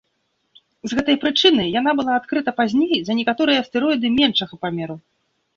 З 0.93 0.97
гэтай 0.99 1.17
прычыны 1.23 1.67
яна 1.79 1.93
была 2.01 2.13
адкрыта 2.21 2.51
пазней 2.63 2.97
за 3.11 3.19
некаторыя 3.21 3.57
астэроіды 3.67 4.07
меншага 4.19 4.53
памеру. 4.65 4.95